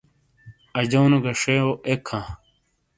[0.79, 2.27] اجونو گہ شیوؤ ایک ہاں۔